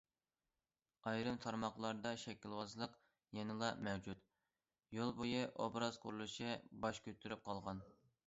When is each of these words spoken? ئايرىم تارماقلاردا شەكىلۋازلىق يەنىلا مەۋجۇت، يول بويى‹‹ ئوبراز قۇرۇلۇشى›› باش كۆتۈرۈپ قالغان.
ئايرىم 1.09 1.35
تارماقلاردا 1.41 2.13
شەكىلۋازلىق 2.21 2.95
يەنىلا 3.39 3.69
مەۋجۇت، 3.87 4.25
يول 4.99 5.13
بويى‹‹ 5.21 5.45
ئوبراز 5.65 6.01
قۇرۇلۇشى›› 6.07 6.57
باش 6.87 7.05
كۆتۈرۈپ 7.09 7.45
قالغان. 7.51 7.85